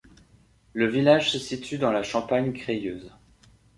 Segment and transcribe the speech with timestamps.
[0.73, 3.11] Le village se situe dans la Champagne crayeuse.